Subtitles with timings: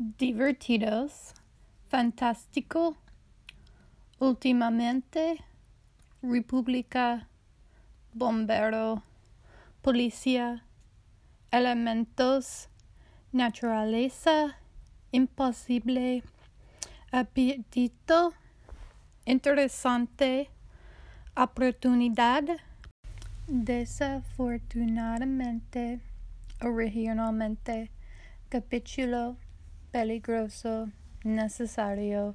[0.00, 1.34] divertidos,
[1.90, 2.96] fantástico,
[4.18, 5.44] últimamente,
[6.22, 7.28] república,
[8.14, 9.02] bombero,
[9.82, 10.64] policía,
[11.50, 12.70] elementos,
[13.30, 14.56] naturaleza,
[15.12, 16.22] imposible,
[17.12, 18.32] apetito,
[19.26, 20.48] interesante,
[21.36, 22.44] oportunidad,
[23.46, 26.00] desafortunadamente,
[26.62, 27.90] originalmente,
[28.48, 29.36] capítulo,
[29.90, 30.88] peligroso,
[31.24, 32.34] necesario,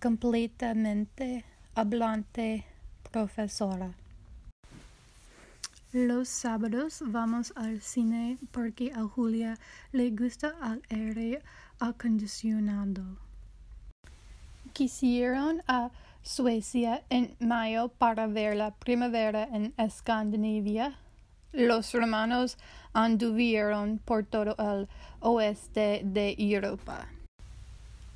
[0.00, 2.64] completamente, hablante,
[3.10, 3.94] profesora.
[5.92, 9.58] Los sábados vamos al cine porque a Julia
[9.90, 10.54] le gusta
[10.88, 11.42] el aire
[11.80, 13.02] acondicionado.
[14.72, 15.90] Quisieron a
[16.22, 20.96] Suecia en mayo para ver la primavera en Escandinavia.
[21.52, 22.58] Los romanos
[22.92, 24.88] anduvieron por todo el
[25.20, 27.08] oeste de Europa.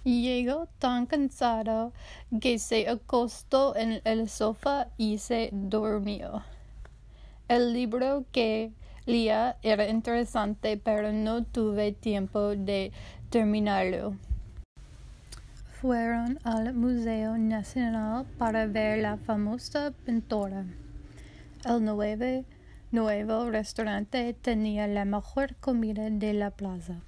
[0.05, 1.93] Llegó tan cansado
[2.41, 6.43] que se acostó en el sofá y se durmió.
[7.49, 8.71] El libro que
[9.07, 12.93] leía era interesante, pero no tuve tiempo de
[13.31, 14.15] terminarlo.
[15.81, 20.65] Fueron al Museo Nacional para ver la famosa pintora.
[21.65, 22.45] El nuevo,
[22.95, 27.01] nuevo restaurante tenía la mejor comida de la plaza.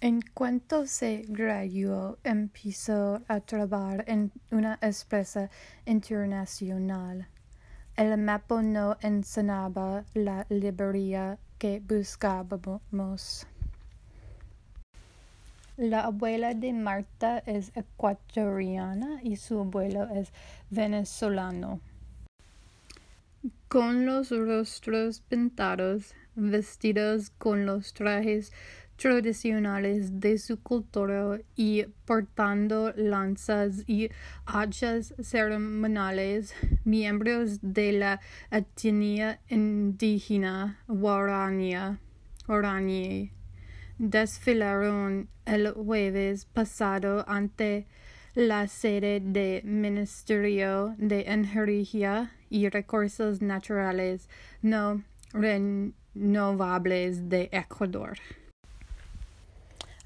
[0.00, 5.50] En cuanto se graduó, empezó a trabajar en una empresa
[5.84, 7.26] internacional.
[7.96, 13.48] El mapa no enseñaba la librería que buscábamos.
[15.76, 20.32] La abuela de Marta es ecuatoriana y su abuelo es
[20.70, 21.80] venezolano.
[23.68, 28.52] Con los rostros pintados, vestidos con los trajes
[28.96, 34.08] tradicionales de su cultura y portando lanzas y
[34.46, 38.20] hachas ceremoniales, miembros de la
[38.50, 41.74] etnia indígena guaraní
[43.98, 47.86] desfilaron el jueves pasado ante
[48.36, 54.28] la sede del Ministerio de Energía y Recursos Naturales
[54.60, 55.02] no
[55.32, 58.18] renovables de Ecuador.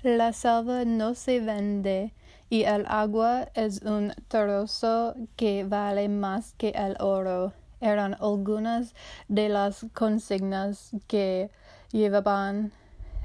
[0.05, 2.15] La selva no se vende
[2.49, 7.53] y el agua es un trozo que vale más que el oro.
[7.81, 8.95] Eran algunas
[9.27, 11.51] de las consignas que
[11.91, 12.71] llevaban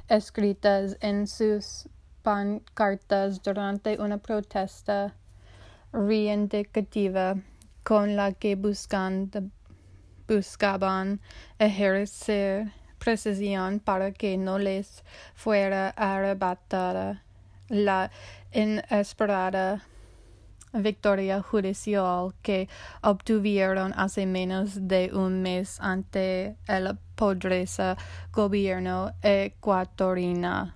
[0.10, 1.88] escritas en sus
[2.25, 5.13] pancartas durante una protesta
[5.94, 7.36] reivindicativa
[7.84, 9.30] con la que buscan,
[10.28, 11.22] buscaban
[11.59, 15.03] ejercer precisión para que no les
[15.35, 17.22] fuera arrebatada
[17.69, 18.09] la
[18.52, 19.84] inesperada
[20.74, 22.68] victoria judicial que
[23.03, 27.96] obtuvieron hace menos de un mes ante el poderoso
[28.34, 30.74] gobierno ecuatoriano.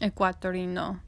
[0.00, 1.00] Ecuatorino